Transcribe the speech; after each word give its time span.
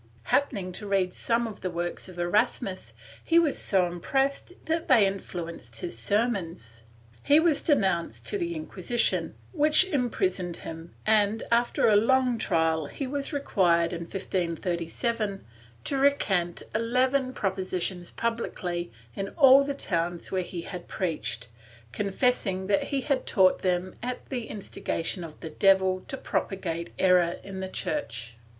Happening 0.23 0.71
to 0.71 0.87
read 0.87 1.13
some 1.13 1.45
of 1.45 1.61
the 1.61 1.69
works 1.69 2.09
of 2.09 2.17
Erasmus, 2.17 2.93
he 3.23 3.37
was 3.37 3.55
so 3.55 3.85
impressed 3.85 4.51
that 4.65 4.87
they 4.87 5.05
influenced 5.05 5.75
his 5.75 5.95
sermons. 5.95 6.81
He 7.21 7.39
was 7.39 7.61
denounced 7.61 8.27
to 8.29 8.39
the 8.39 8.55
Inquisition, 8.55 9.35
which 9.51 9.83
imprisoned 9.85 10.57
him 10.57 10.95
and, 11.05 11.43
after 11.51 11.87
a 11.87 11.95
long 11.95 12.39
trial 12.39 12.87
he 12.87 13.05
was 13.05 13.31
required, 13.31 13.93
in 13.93 13.99
1537, 14.01 15.45
to 15.83 15.97
recant 15.99 16.63
eleven 16.73 17.31
prop 17.31 17.57
ositions 17.59 18.09
publicly 18.15 18.91
in 19.15 19.29
all 19.37 19.63
the 19.63 19.75
towns 19.75 20.31
where 20.31 20.41
he 20.41 20.63
had 20.63 20.87
preached, 20.87 21.47
con 21.93 22.09
fessing 22.09 22.65
that 22.65 22.85
he 22.85 23.01
had 23.01 23.27
taught 23.27 23.59
them 23.61 23.93
at 24.01 24.29
the 24.29 24.47
instigation 24.47 25.23
of 25.23 25.39
the 25.41 25.51
devil 25.51 26.03
to 26.07 26.17
propagate 26.17 26.89
error 26.97 27.35
in 27.43 27.59
the 27.59 27.69
Church. 27.69 28.35